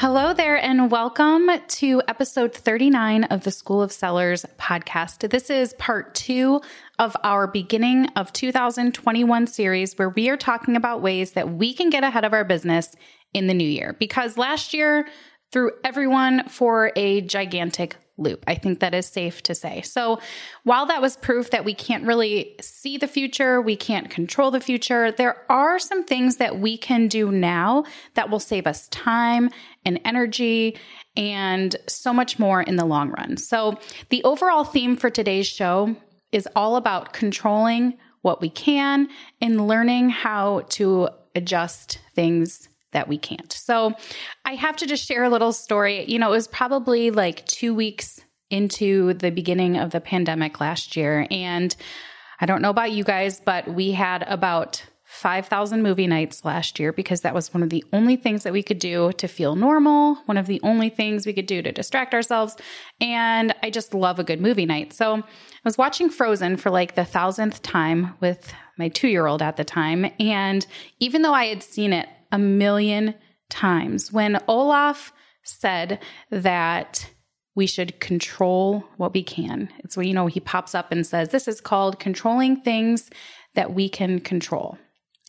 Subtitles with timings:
[0.00, 5.28] Hello there, and welcome to episode 39 of the School of Sellers podcast.
[5.28, 6.62] This is part two
[6.98, 11.90] of our beginning of 2021 series where we are talking about ways that we can
[11.90, 12.96] get ahead of our business
[13.34, 13.94] in the new year.
[14.00, 15.06] Because last year
[15.52, 18.44] threw everyone for a gigantic loop.
[18.46, 19.82] I think that is safe to say.
[19.82, 20.20] So,
[20.64, 24.60] while that was proof that we can't really see the future, we can't control the
[24.60, 29.50] future, there are some things that we can do now that will save us time
[29.84, 30.76] and energy
[31.16, 33.36] and so much more in the long run.
[33.36, 33.78] So,
[34.08, 35.96] the overall theme for today's show
[36.32, 39.08] is all about controlling what we can
[39.40, 43.52] and learning how to adjust things that we can't.
[43.52, 43.92] So
[44.44, 46.04] I have to just share a little story.
[46.10, 50.96] You know, it was probably like two weeks into the beginning of the pandemic last
[50.96, 51.26] year.
[51.30, 51.74] And
[52.40, 56.92] I don't know about you guys, but we had about 5,000 movie nights last year
[56.92, 60.14] because that was one of the only things that we could do to feel normal,
[60.26, 62.56] one of the only things we could do to distract ourselves.
[63.00, 64.92] And I just love a good movie night.
[64.92, 65.22] So I
[65.64, 69.64] was watching Frozen for like the thousandth time with my two year old at the
[69.64, 70.10] time.
[70.20, 70.64] And
[71.00, 73.14] even though I had seen it a million
[73.48, 74.12] times.
[74.12, 76.00] When Olaf said
[76.30, 77.10] that
[77.54, 81.30] we should control what we can, it's where, you know, he pops up and says,
[81.30, 83.10] This is called controlling things
[83.54, 84.78] that we can control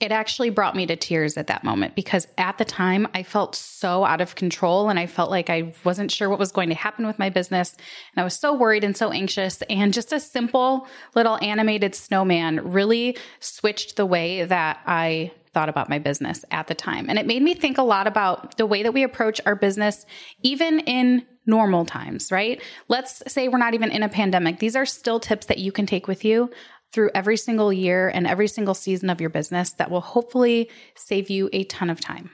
[0.01, 3.55] it actually brought me to tears at that moment because at the time I felt
[3.55, 6.75] so out of control and I felt like I wasn't sure what was going to
[6.75, 7.77] happen with my business.
[8.13, 9.61] And I was so worried and so anxious.
[9.69, 15.89] And just a simple little animated snowman really switched the way that I thought about
[15.89, 17.09] my business at the time.
[17.09, 20.05] And it made me think a lot about the way that we approach our business,
[20.43, 22.61] even in normal times, right?
[22.87, 24.59] Let's say we're not even in a pandemic.
[24.59, 26.49] These are still tips that you can take with you
[26.93, 31.29] through every single year and every single season of your business that will hopefully save
[31.29, 32.29] you a ton of time.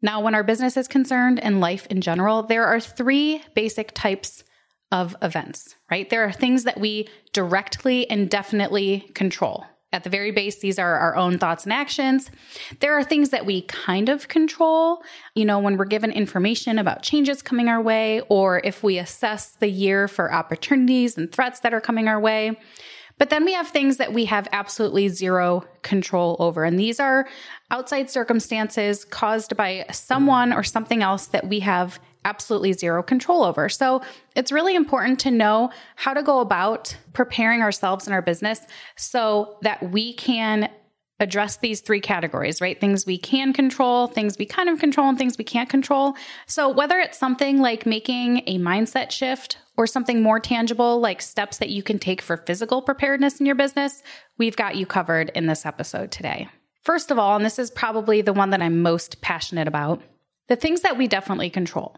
[0.00, 4.44] Now, when our business is concerned and life in general, there are three basic types
[4.90, 6.08] of events, right?
[6.10, 9.64] There are things that we directly and definitely control.
[9.92, 12.30] At the very base, these are our own thoughts and actions.
[12.80, 15.02] There are things that we kind of control,
[15.34, 19.50] you know, when we're given information about changes coming our way, or if we assess
[19.50, 22.58] the year for opportunities and threats that are coming our way.
[23.18, 26.64] But then we have things that we have absolutely zero control over.
[26.64, 27.28] And these are
[27.70, 33.68] outside circumstances caused by someone or something else that we have absolutely zero control over.
[33.68, 34.02] So
[34.36, 38.60] it's really important to know how to go about preparing ourselves in our business
[38.96, 40.70] so that we can
[41.22, 42.80] address these three categories, right?
[42.80, 46.14] Things we can control, things we kind of control, and things we can't control.
[46.46, 51.58] So, whether it's something like making a mindset shift or something more tangible like steps
[51.58, 54.02] that you can take for physical preparedness in your business,
[54.36, 56.48] we've got you covered in this episode today.
[56.82, 60.02] First of all, and this is probably the one that I'm most passionate about,
[60.52, 61.96] the things that we definitely control.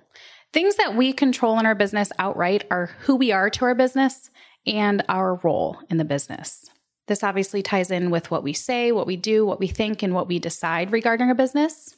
[0.53, 4.31] Things that we control in our business outright are who we are to our business
[4.65, 6.71] and our role in the business.
[7.09, 10.15] This obviously ties in with what we say, what we do, what we think, and
[10.15, 11.97] what we decide regarding our business.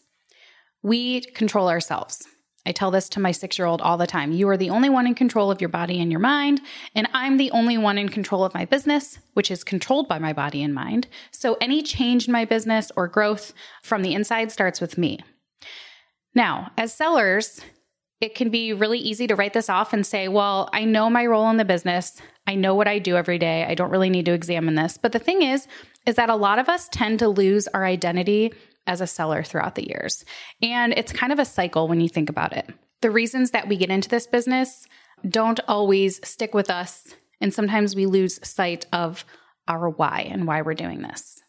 [0.82, 2.26] We control ourselves.
[2.64, 4.32] I tell this to my six year old all the time.
[4.32, 6.62] You are the only one in control of your body and your mind,
[6.94, 10.32] and I'm the only one in control of my business, which is controlled by my
[10.32, 11.06] body and mind.
[11.32, 13.52] So any change in my business or growth
[13.82, 15.20] from the inside starts with me.
[16.36, 17.62] Now, as sellers,
[18.20, 21.24] it can be really easy to write this off and say, well, I know my
[21.24, 22.20] role in the business.
[22.46, 23.64] I know what I do every day.
[23.64, 24.98] I don't really need to examine this.
[24.98, 25.66] But the thing is,
[26.06, 28.52] is that a lot of us tend to lose our identity
[28.86, 30.26] as a seller throughout the years.
[30.60, 32.68] And it's kind of a cycle when you think about it.
[33.00, 34.86] The reasons that we get into this business
[35.26, 37.14] don't always stick with us.
[37.40, 39.24] And sometimes we lose sight of
[39.68, 41.40] our why and why we're doing this.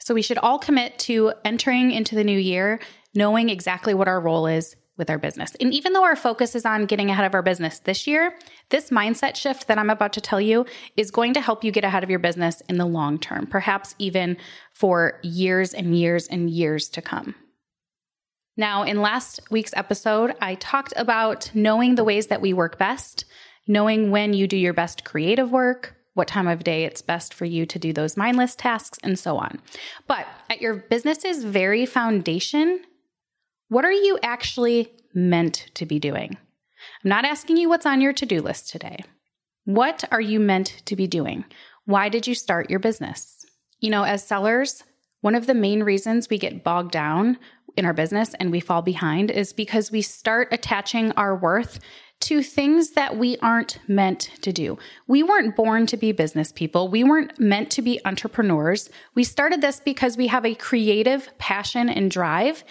[0.00, 2.80] So we should all commit to entering into the new year
[3.14, 5.56] knowing exactly what our role is with our business.
[5.60, 8.36] And even though our focus is on getting ahead of our business this year,
[8.68, 10.66] this mindset shift that I'm about to tell you
[10.96, 13.94] is going to help you get ahead of your business in the long term, perhaps
[13.98, 14.36] even
[14.74, 17.34] for years and years and years to come.
[18.56, 23.24] Now, in last week's episode, I talked about knowing the ways that we work best,
[23.66, 27.46] knowing when you do your best creative work, what time of day it's best for
[27.46, 29.58] you to do those mindless tasks, and so on.
[30.06, 32.82] But at your business's very foundation,
[33.68, 36.36] what are you actually meant to be doing?
[37.02, 39.02] I'm not asking you what's on your to do list today.
[39.64, 41.46] What are you meant to be doing?
[41.86, 43.46] Why did you start your business?
[43.78, 44.84] You know, as sellers,
[45.22, 47.38] one of the main reasons we get bogged down
[47.78, 51.80] in our business and we fall behind is because we start attaching our worth
[52.20, 54.78] to things that we aren't meant to do.
[55.06, 56.88] We weren't born to be business people.
[56.88, 58.90] We weren't meant to be entrepreneurs.
[59.14, 62.62] We started this because we have a creative passion and drive,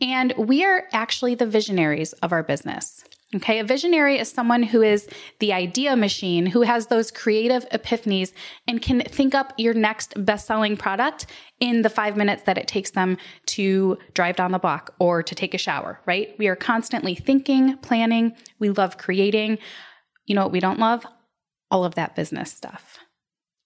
[0.00, 3.02] and we are actually the visionaries of our business.
[3.36, 5.06] Okay, a visionary is someone who is
[5.38, 8.32] the idea machine, who has those creative epiphanies
[8.66, 11.26] and can think up your next best selling product
[11.60, 15.34] in the five minutes that it takes them to drive down the block or to
[15.34, 16.34] take a shower, right?
[16.38, 18.34] We are constantly thinking, planning.
[18.60, 19.58] We love creating.
[20.24, 21.04] You know what we don't love?
[21.70, 22.98] All of that business stuff.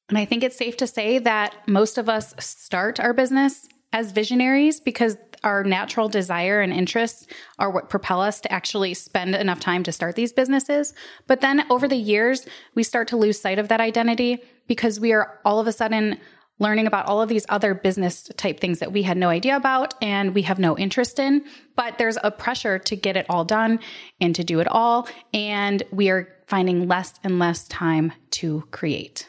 [0.09, 4.11] And I think it's safe to say that most of us start our business as
[4.11, 7.26] visionaries because our natural desire and interests
[7.58, 10.94] are what propel us to actually spend enough time to start these businesses.
[11.26, 15.12] But then over the years, we start to lose sight of that identity because we
[15.12, 16.18] are all of a sudden
[16.58, 19.94] learning about all of these other business type things that we had no idea about
[20.00, 21.44] and we have no interest in.
[21.76, 23.80] But there's a pressure to get it all done
[24.20, 25.08] and to do it all.
[25.34, 29.28] And we are finding less and less time to create.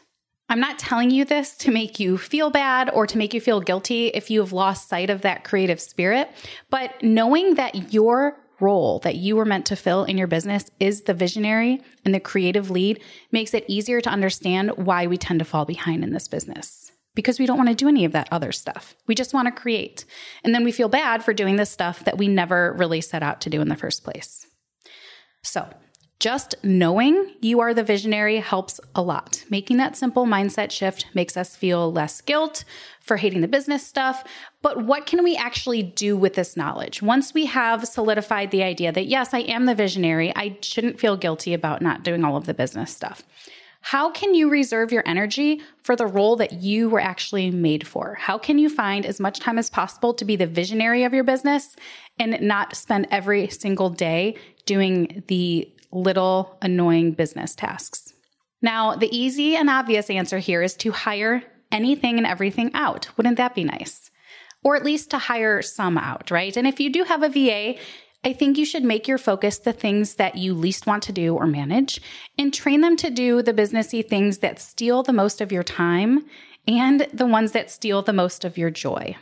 [0.54, 3.60] I'm not telling you this to make you feel bad or to make you feel
[3.60, 6.30] guilty if you have lost sight of that creative spirit,
[6.70, 11.02] but knowing that your role that you were meant to fill in your business is
[11.02, 13.02] the visionary and the creative lead
[13.32, 16.92] makes it easier to understand why we tend to fall behind in this business.
[17.16, 18.96] Because we don't want to do any of that other stuff.
[19.08, 20.06] We just want to create.
[20.44, 23.42] And then we feel bad for doing this stuff that we never really set out
[23.42, 24.46] to do in the first place.
[25.42, 25.68] So,
[26.20, 29.44] just knowing you are the visionary helps a lot.
[29.50, 32.64] Making that simple mindset shift makes us feel less guilt
[33.02, 34.24] for hating the business stuff.
[34.62, 37.02] But what can we actually do with this knowledge?
[37.02, 41.18] Once we have solidified the idea that, yes, I am the visionary, I shouldn't feel
[41.18, 43.24] guilty about not doing all of the business stuff.
[43.82, 48.16] How can you reserve your energy for the role that you were actually made for?
[48.16, 51.26] How can you find as much time as possible to be the visionary of your
[51.26, 51.76] business
[52.18, 58.14] and not spend every single day doing the little annoying business tasks.
[58.62, 63.10] Now, the easy and obvious answer here is to hire anything and everything out.
[63.18, 64.10] Wouldn't that be nice?
[64.64, 66.56] Or at least to hire some out, right?
[66.56, 67.76] And if you do have a VA,
[68.24, 71.36] I think you should make your focus the things that you least want to do
[71.36, 72.02] or manage
[72.38, 76.26] and train them to do the businessy things that steal the most of your time
[76.66, 79.18] and the ones that steal the most of your joy.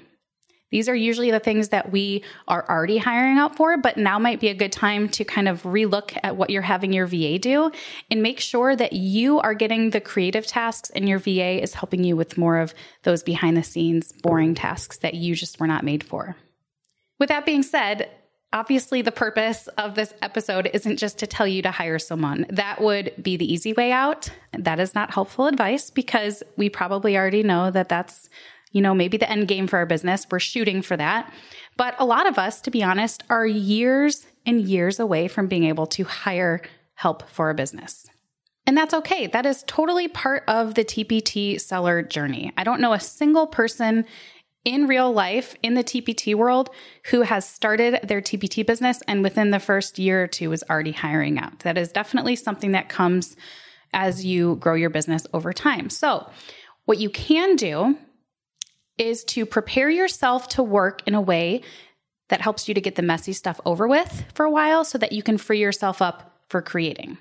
[0.71, 4.39] These are usually the things that we are already hiring out for, but now might
[4.39, 7.71] be a good time to kind of relook at what you're having your VA do
[8.09, 12.03] and make sure that you are getting the creative tasks and your VA is helping
[12.03, 12.73] you with more of
[13.03, 16.35] those behind the scenes, boring tasks that you just were not made for.
[17.19, 18.09] With that being said,
[18.53, 22.45] Obviously, the purpose of this episode isn't just to tell you to hire someone.
[22.50, 24.29] That would be the easy way out.
[24.51, 28.29] That is not helpful advice because we probably already know that that's
[28.71, 30.25] you know, maybe the end game for our business.
[30.29, 31.31] We're shooting for that.
[31.77, 35.65] But a lot of us, to be honest, are years and years away from being
[35.65, 36.62] able to hire
[36.95, 38.07] help for a business.
[38.68, 39.27] And that's okay.
[39.27, 42.53] That is totally part of the TPT seller journey.
[42.57, 44.06] I don't know a single person
[44.63, 46.69] in real life in the TPT world
[47.06, 50.91] who has started their TPT business and within the first year or two is already
[50.91, 51.59] hiring out.
[51.59, 53.35] That is definitely something that comes
[53.94, 55.89] as you grow your business over time.
[55.89, 56.29] So,
[56.86, 57.98] what you can do
[59.01, 61.62] is to prepare yourself to work in a way
[62.29, 65.12] that helps you to get the messy stuff over with for a while so that
[65.12, 67.17] you can free yourself up for creating.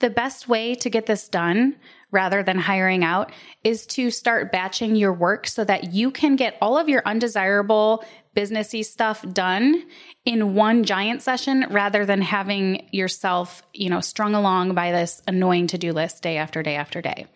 [0.00, 1.76] The best way to get this done
[2.10, 6.56] rather than hiring out is to start batching your work so that you can get
[6.60, 8.04] all of your undesirable
[8.34, 9.84] businessy stuff done
[10.24, 15.66] in one giant session rather than having yourself, you know, strung along by this annoying
[15.66, 17.26] to-do list day after day after day.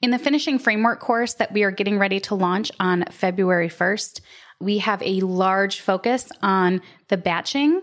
[0.00, 4.20] In the finishing framework course that we are getting ready to launch on February 1st,
[4.60, 7.80] we have a large focus on the batching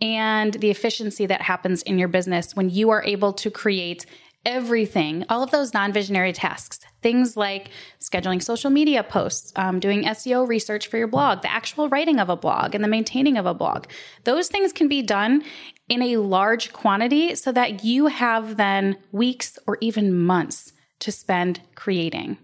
[0.00, 4.06] and the efficiency that happens in your business when you are able to create
[4.44, 7.70] everything, all of those non visionary tasks, things like
[8.00, 12.28] scheduling social media posts, um, doing SEO research for your blog, the actual writing of
[12.28, 13.86] a blog, and the maintaining of a blog.
[14.24, 15.44] Those things can be done
[15.88, 21.60] in a large quantity so that you have then weeks or even months to spend
[21.74, 22.38] creating.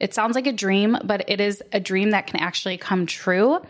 [0.00, 3.60] It sounds like a dream, but it is a dream that can actually come true.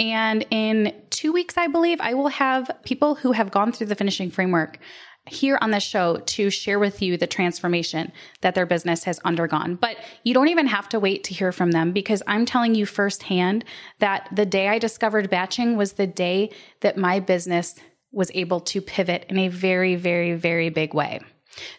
[0.00, 3.94] And in two weeks, I believe, I will have people who have gone through the
[3.94, 4.78] finishing framework
[5.26, 9.74] here on the show to share with you the transformation that their business has undergone.
[9.74, 12.86] But you don't even have to wait to hear from them because I'm telling you
[12.86, 13.66] firsthand
[13.98, 17.74] that the day I discovered batching was the day that my business
[18.10, 21.20] was able to pivot in a very, very, very big way.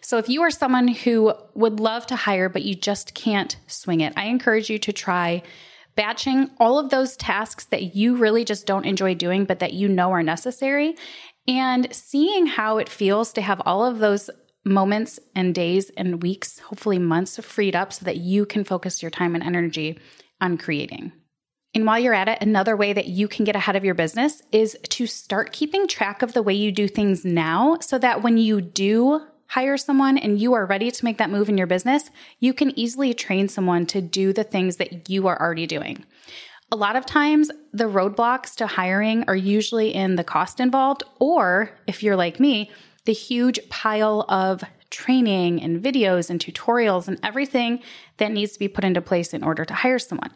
[0.00, 4.00] So if you are someone who would love to hire, but you just can't swing
[4.00, 5.42] it, I encourage you to try
[5.94, 9.88] batching all of those tasks that you really just don't enjoy doing, but that you
[9.88, 10.96] know are necessary,
[11.46, 14.30] and seeing how it feels to have all of those
[14.64, 19.10] moments and days and weeks, hopefully months, freed up so that you can focus your
[19.10, 19.98] time and energy
[20.40, 21.12] on creating.
[21.74, 24.42] And while you're at it, another way that you can get ahead of your business
[24.52, 28.36] is to start keeping track of the way you do things now so that when
[28.36, 32.08] you do hire someone and you are ready to make that move in your business,
[32.40, 36.02] you can easily train someone to do the things that you are already doing.
[36.70, 41.70] A lot of times, the roadblocks to hiring are usually in the cost involved, or
[41.86, 42.70] if you're like me,
[43.04, 47.80] the huge pile of training and videos and tutorials and everything
[48.16, 50.30] that needs to be put into place in order to hire someone.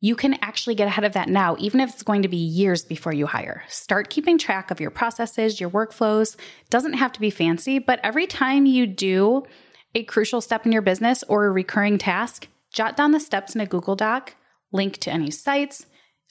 [0.00, 2.84] You can actually get ahead of that now, even if it's going to be years
[2.84, 3.64] before you hire.
[3.68, 6.36] Start keeping track of your processes, your workflows.
[6.70, 9.44] Doesn't have to be fancy, but every time you do
[9.94, 13.60] a crucial step in your business or a recurring task, jot down the steps in
[13.60, 14.36] a Google Doc
[14.70, 15.86] link to any sites,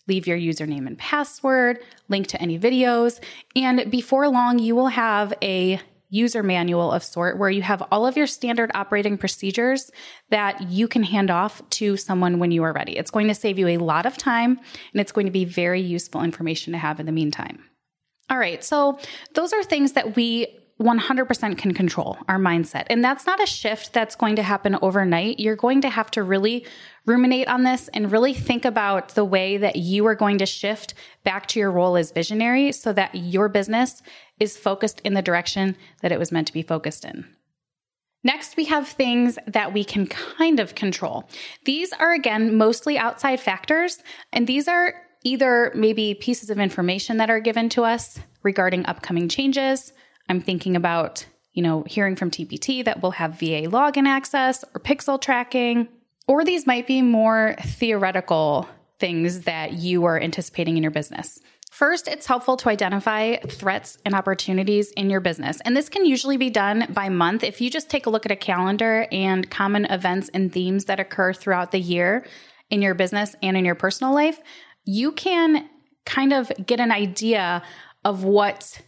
[0.07, 3.19] leave your username and password, link to any videos,
[3.55, 8.07] and before long, you will have a user manual of sort where you have all
[8.07, 9.91] of your standard operating procedures
[10.29, 12.97] that you can hand off to someone when you are ready.
[12.97, 14.59] It's going to save you a lot of time
[14.93, 17.59] and it's going to be very useful information to have in the meantime.
[18.29, 18.99] All right, so
[19.35, 20.47] those are things that we
[20.79, 22.85] 100% can control our mindset.
[22.89, 25.39] And that's not a shift that's going to happen overnight.
[25.39, 26.65] You're going to have to really
[27.05, 30.93] ruminate on this and really think about the way that you are going to shift
[31.23, 34.03] back to your role as visionary so that your business
[34.39, 37.25] is focused in the direction that it was meant to be focused in.
[38.23, 41.29] Next, we have things that we can kind of control.
[41.65, 44.03] These are, again, mostly outside factors,
[44.33, 44.93] and these are
[45.23, 49.93] either maybe pieces of information that are given to us regarding upcoming changes,
[50.29, 54.79] I'm thinking about, you know, hearing from TPT that we'll have VA login access or
[54.79, 55.87] pixel tracking,
[56.27, 58.67] or these might be more theoretical
[58.99, 61.39] things that you are anticipating in your business.
[61.71, 65.61] First, it's helpful to identify threats and opportunities in your business.
[65.61, 67.43] And this can usually be done by month.
[67.43, 70.99] If you just take a look at a calendar and common events and themes that
[70.99, 72.25] occur throughout the year
[72.69, 74.39] in your business and in your personal life,
[74.85, 75.69] you can
[76.05, 77.61] kind of get an idea
[78.03, 78.81] of what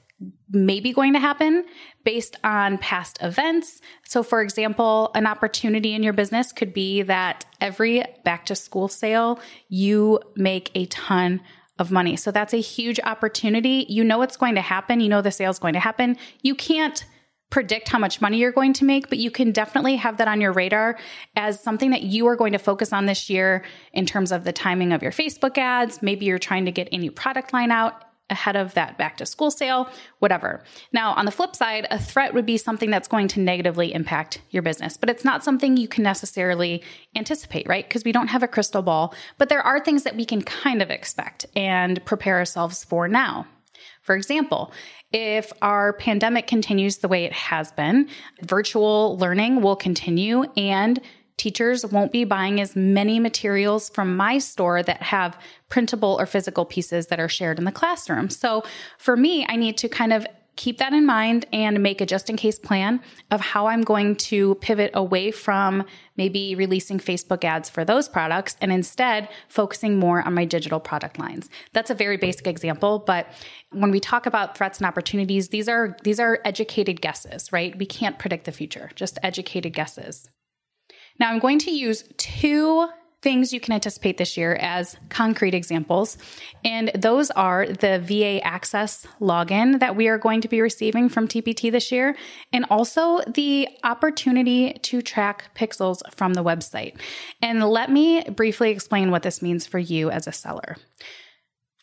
[0.52, 1.66] may be going to happen
[2.04, 3.82] based on past events.
[4.04, 8.88] So, for example, an opportunity in your business could be that every back to school
[8.88, 11.42] sale, you make a ton
[11.78, 12.16] of money.
[12.16, 13.86] So, that's a huge opportunity.
[13.90, 16.18] You know it's going to happen, you know the sale is going to happen.
[16.42, 17.06] You can't
[17.50, 20.40] predict how much money you're going to make, but you can definitely have that on
[20.40, 20.98] your radar
[21.36, 24.54] as something that you are going to focus on this year in terms of the
[24.54, 26.02] timing of your Facebook ads.
[26.02, 29.26] Maybe you're trying to get a new product line out ahead of that back to
[29.26, 30.64] school sale, whatever.
[30.92, 34.42] Now, on the flip side, a threat would be something that's going to negatively impact
[34.50, 36.84] your business, but it's not something you can necessarily
[37.16, 37.88] anticipate, right?
[37.88, 40.82] Because we don't have a crystal ball, but there are things that we can kind
[40.82, 43.46] of expect and prepare ourselves for now.
[44.02, 44.74] For example,
[45.12, 48.10] if our pandemic continues the way it has been,
[48.42, 51.00] virtual learning will continue and
[51.40, 56.66] Teachers won't be buying as many materials from my store that have printable or physical
[56.66, 58.30] pieces that are shared in the classroom.
[58.30, 58.62] So
[58.98, 60.28] for me, I need to kind of
[60.58, 63.00] keep that in mind and make a just in case plan
[63.32, 65.86] of how I'm going to pivot away from
[66.18, 71.18] maybe releasing Facebook ads for those products and instead focusing more on my digital product
[71.18, 71.50] lines.
[71.72, 73.28] That's a very basic example, but
[73.72, 77.78] when we talk about threats and opportunities, these are these are educated guesses, right?
[77.78, 80.30] We can't predict the future, just educated guesses.
[81.20, 82.88] Now, I'm going to use two
[83.22, 86.18] things you can anticipate this year as concrete examples.
[86.64, 91.28] And those are the VA Access login that we are going to be receiving from
[91.28, 92.16] TPT this year,
[92.54, 96.98] and also the opportunity to track pixels from the website.
[97.42, 100.78] And let me briefly explain what this means for you as a seller.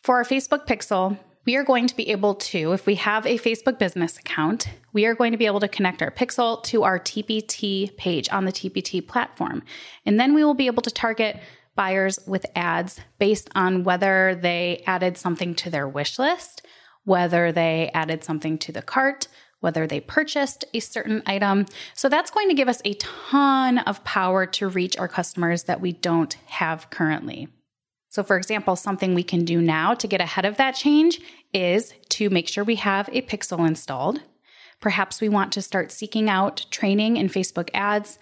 [0.01, 3.39] For our Facebook pixel, we are going to be able to, if we have a
[3.39, 6.99] Facebook business account, we are going to be able to connect our pixel to our
[6.99, 9.63] TPT page on the TPT platform.
[10.05, 11.39] And then we will be able to target
[11.73, 16.65] buyers with ads based on whether they added something to their wish list,
[17.05, 19.29] whether they added something to the cart,
[19.61, 21.65] whether they purchased a certain item.
[21.93, 25.79] So that's going to give us a ton of power to reach our customers that
[25.79, 27.47] we don't have currently.
[28.17, 31.21] So, for example, something we can do now to get ahead of that change
[31.53, 34.21] is to make sure we have a pixel installed.
[34.81, 38.17] Perhaps we want to start seeking out training in Facebook ads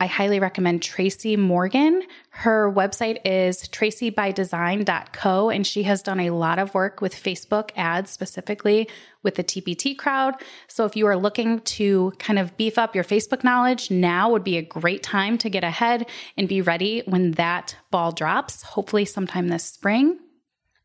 [0.00, 2.02] I highly recommend Tracy Morgan.
[2.30, 8.10] Her website is tracybydesign.co, and she has done a lot of work with Facebook ads,
[8.10, 8.88] specifically
[9.22, 10.34] with the TPT crowd.
[10.66, 14.42] So if you are looking to kind of beef up your Facebook knowledge, now would
[14.42, 16.06] be a great time to get ahead
[16.36, 20.18] and be ready when that ball drops, hopefully sometime this spring.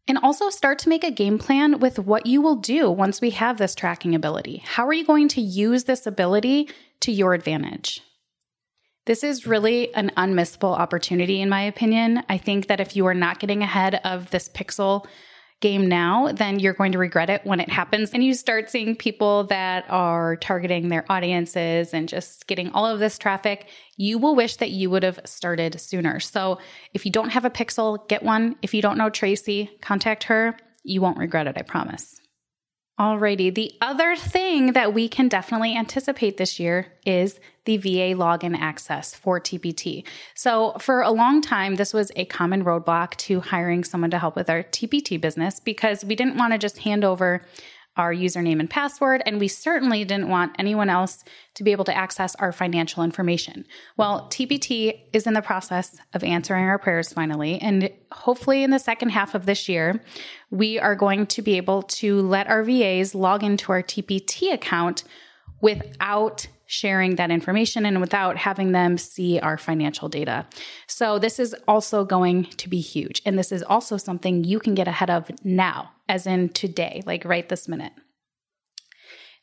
[0.07, 3.31] And also start to make a game plan with what you will do once we
[3.31, 4.63] have this tracking ability.
[4.63, 8.01] How are you going to use this ability to your advantage?
[9.07, 12.23] This is really an unmissable opportunity, in my opinion.
[12.27, 15.05] I think that if you are not getting ahead of this pixel
[15.61, 18.11] game now, then you're going to regret it when it happens.
[18.11, 22.99] And you start seeing people that are targeting their audiences and just getting all of
[22.99, 23.69] this traffic.
[23.95, 26.19] You will wish that you would have started sooner.
[26.19, 26.59] So
[26.93, 28.57] if you don't have a pixel, get one.
[28.61, 30.57] If you don't know Tracy, contact her.
[30.83, 32.19] You won't regret it, I promise.
[32.99, 33.53] Alrighty.
[33.53, 39.13] The other thing that we can definitely anticipate this year is the VA login access
[39.13, 40.03] for TPT.
[40.33, 44.35] So for a long time, this was a common roadblock to hiring someone to help
[44.35, 47.45] with our TPT business because we didn't want to just hand over
[47.97, 51.23] our username and password, and we certainly didn't want anyone else
[51.55, 53.65] to be able to access our financial information.
[53.97, 58.79] Well, TPT is in the process of answering our prayers finally, and hopefully in the
[58.79, 60.01] second half of this year,
[60.51, 65.03] we are going to be able to let our VAs log into our TPT account
[65.61, 70.45] without sharing that information and without having them see our financial data.
[70.85, 73.21] So, this is also going to be huge.
[73.25, 77.25] And this is also something you can get ahead of now, as in today, like
[77.25, 77.93] right this minute.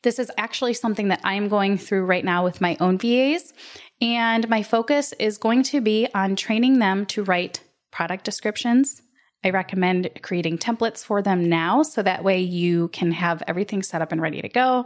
[0.03, 3.53] This is actually something that I'm going through right now with my own VAs.
[4.01, 9.01] And my focus is going to be on training them to write product descriptions.
[9.43, 14.01] I recommend creating templates for them now so that way you can have everything set
[14.01, 14.85] up and ready to go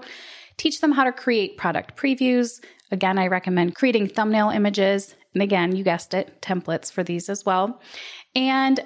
[0.60, 2.64] teach them how to create product previews.
[2.92, 5.16] Again, I recommend creating thumbnail images.
[5.34, 7.82] And again, you guessed it, templates for these as well.
[8.36, 8.80] And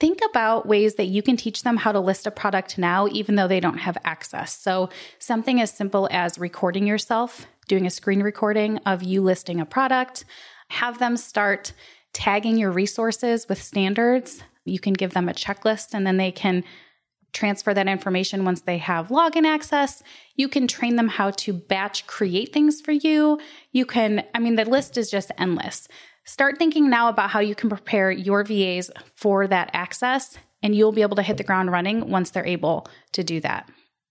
[0.00, 3.36] think about ways that you can teach them how to list a product now, even
[3.36, 4.56] though they don't have access.
[4.56, 9.66] So, something as simple as recording yourself, doing a screen recording of you listing a
[9.66, 10.24] product,
[10.68, 11.72] have them start
[12.12, 14.42] tagging your resources with standards.
[14.64, 16.64] You can give them a checklist and then they can
[17.32, 20.02] transfer that information once they have login access.
[20.36, 23.40] You can train them how to batch create things for you.
[23.72, 25.88] You can, I mean, the list is just endless.
[26.24, 30.92] Start thinking now about how you can prepare your VAs for that access, and you'll
[30.92, 33.68] be able to hit the ground running once they're able to do that.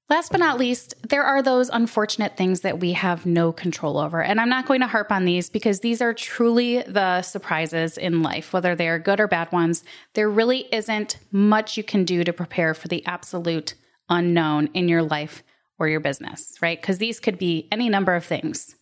[0.10, 4.22] Last but not least, there are those unfortunate things that we have no control over.
[4.22, 8.22] And I'm not going to harp on these because these are truly the surprises in
[8.22, 9.84] life, whether they are good or bad ones.
[10.14, 13.74] There really isn't much you can do to prepare for the absolute
[14.08, 15.42] unknown in your life
[15.80, 16.80] or your business, right?
[16.80, 18.76] Because these could be any number of things.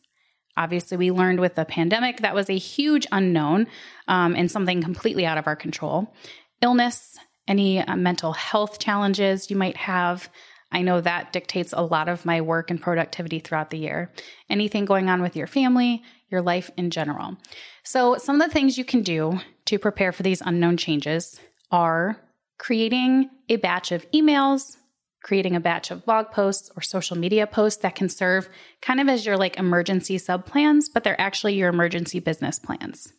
[0.57, 3.67] Obviously, we learned with the pandemic that was a huge unknown
[4.07, 6.13] um, and something completely out of our control.
[6.61, 10.29] Illness, any uh, mental health challenges you might have
[10.71, 14.11] I know that dictates a lot of my work and productivity throughout the year.
[14.49, 17.35] Anything going on with your family, your life in general.
[17.83, 21.39] So, some of the things you can do to prepare for these unknown changes
[21.71, 22.17] are
[22.57, 24.77] creating a batch of emails,
[25.21, 28.49] creating a batch of blog posts or social media posts that can serve
[28.81, 33.13] kind of as your like emergency sub plans, but they're actually your emergency business plans.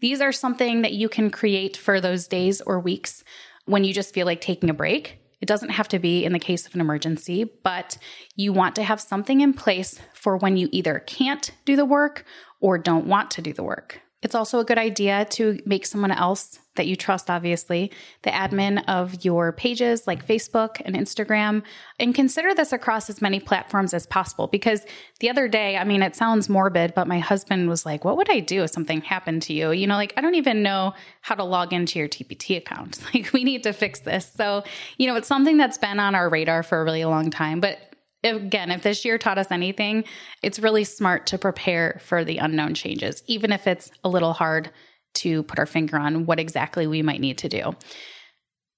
[0.00, 3.22] These are something that you can create for those days or weeks
[3.66, 6.38] when you just feel like taking a break it doesn't have to be in the
[6.38, 7.96] case of an emergency, but
[8.36, 12.24] you want to have something in place for when you either can't do the work
[12.60, 14.00] or don't want to do the work.
[14.22, 17.90] It's also a good idea to make someone else that you trust, obviously,
[18.22, 21.62] the admin of your pages like Facebook and Instagram,
[21.98, 24.46] and consider this across as many platforms as possible.
[24.46, 24.84] Because
[25.18, 28.30] the other day, I mean, it sounds morbid, but my husband was like, What would
[28.30, 29.72] I do if something happened to you?
[29.72, 32.98] You know, like, I don't even know how to log into your TPT account.
[33.12, 34.30] Like, we need to fix this.
[34.36, 34.62] So,
[34.96, 37.89] you know, it's something that's been on our radar for a really long time, but
[38.22, 40.04] again, if this year taught us anything,
[40.42, 44.70] it's really smart to prepare for the unknown changes, even if it's a little hard
[45.12, 47.74] to put our finger on what exactly we might need to do.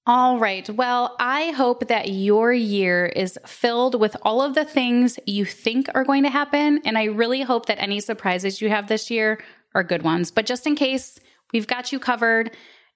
[0.05, 0.69] All right.
[0.69, 5.87] Well, I hope that your year is filled with all of the things you think
[5.95, 6.81] are going to happen.
[6.83, 9.41] And I really hope that any surprises you have this year
[9.73, 10.29] are good ones.
[10.29, 11.19] But just in case,
[11.53, 12.51] we've got you covered.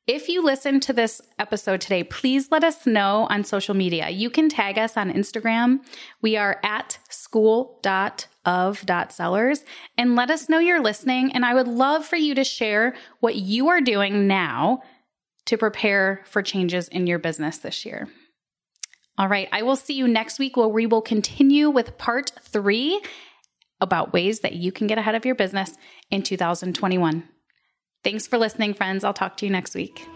[0.08, 4.10] If you listen to this episode today, please let us know on social media.
[4.10, 5.80] You can tag us on Instagram.
[6.22, 9.66] We are at school.of.sellers
[9.98, 11.34] and let us know you're listening.
[11.34, 14.82] And I would love for you to share what you are doing now
[15.46, 18.08] to prepare for changes in your business this year.
[19.18, 23.02] All right, I will see you next week where we will continue with part three
[23.82, 25.76] about ways that you can get ahead of your business
[26.10, 27.28] in 2021.
[28.04, 29.04] Thanks for listening, friends.
[29.04, 30.08] I'll talk to you next week.